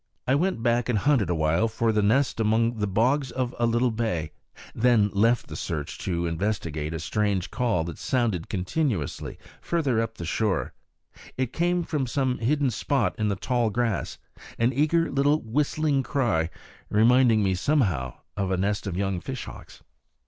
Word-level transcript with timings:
I 0.25 0.33
went 0.33 0.63
back 0.63 0.89
and 0.89 0.97
hunted 0.97 1.29
awhile 1.29 1.67
for 1.67 1.91
the 1.91 2.01
nest 2.01 2.39
among 2.39 2.79
the 2.79 2.87
bogs 2.87 3.29
of 3.29 3.53
a 3.59 3.67
little 3.67 3.91
bay; 3.91 4.31
then 4.73 5.09
left 5.13 5.45
the 5.45 5.55
search 5.55 5.99
to 5.99 6.25
investigate 6.25 6.91
a 6.95 6.99
strange 6.99 7.51
call 7.51 7.83
that 7.83 7.99
sounded 7.99 8.49
continuously 8.49 9.37
farther 9.61 10.01
up 10.01 10.17
the 10.17 10.25
shore. 10.25 10.73
It 11.37 11.53
came 11.53 11.83
from 11.83 12.07
some 12.07 12.39
hidden 12.39 12.71
spot 12.71 13.13
in 13.19 13.27
the 13.27 13.35
tall 13.35 13.69
grass, 13.69 14.17
an 14.57 14.73
eager 14.73 15.11
little 15.11 15.39
whistling 15.39 16.01
cry, 16.01 16.49
reminding 16.89 17.43
me 17.43 17.53
somehow 17.53 18.15
of 18.35 18.49
a 18.49 18.57
nest 18.57 18.87
of 18.87 18.97
young 18.97 19.19
fish 19.21 19.45
hawks. 19.45 19.83